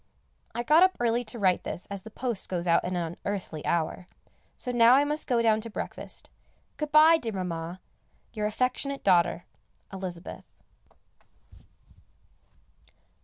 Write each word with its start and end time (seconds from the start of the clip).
I 0.55 0.63
got 0.63 0.81
up 0.81 0.97
early 0.99 1.23
to 1.25 1.37
write 1.37 1.63
this 1.63 1.85
as 1.91 2.01
the 2.01 2.09
post 2.09 2.49
goes 2.49 2.65
at 2.65 2.83
an 2.83 2.95
unearthly 2.95 3.63
hour, 3.67 4.07
so 4.57 4.71
now 4.71 4.95
I 4.95 5.03
must 5.03 5.27
go 5.27 5.43
down 5.43 5.61
to 5.61 5.69
breakfast. 5.69 6.31
Good 6.77 6.91
bye, 6.91 7.17
dear 7.19 7.33
Mamma, 7.33 7.79
your 8.33 8.47
affectionate 8.47 9.03
daughter, 9.03 9.45
Elizabeth. 9.93 10.43